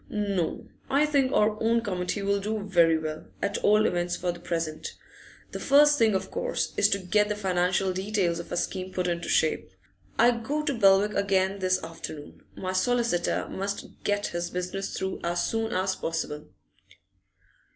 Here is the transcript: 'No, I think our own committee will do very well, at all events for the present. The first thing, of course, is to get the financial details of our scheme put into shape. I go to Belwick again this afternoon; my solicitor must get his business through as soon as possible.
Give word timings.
'No, 0.09 0.65
I 0.89 1.05
think 1.05 1.31
our 1.31 1.61
own 1.61 1.81
committee 1.81 2.23
will 2.23 2.39
do 2.39 2.63
very 2.63 2.97
well, 2.97 3.27
at 3.39 3.59
all 3.59 3.85
events 3.85 4.15
for 4.15 4.31
the 4.31 4.39
present. 4.39 4.95
The 5.51 5.59
first 5.59 5.99
thing, 5.99 6.15
of 6.15 6.31
course, 6.31 6.73
is 6.75 6.89
to 6.89 6.97
get 6.97 7.29
the 7.29 7.35
financial 7.35 7.93
details 7.93 8.39
of 8.39 8.51
our 8.51 8.57
scheme 8.57 8.91
put 8.91 9.05
into 9.07 9.29
shape. 9.29 9.69
I 10.17 10.31
go 10.31 10.63
to 10.63 10.73
Belwick 10.73 11.13
again 11.13 11.59
this 11.59 11.83
afternoon; 11.83 12.41
my 12.55 12.73
solicitor 12.73 13.47
must 13.47 14.03
get 14.03 14.25
his 14.33 14.49
business 14.49 14.97
through 14.97 15.19
as 15.23 15.45
soon 15.45 15.71
as 15.71 15.95
possible. 15.95 16.47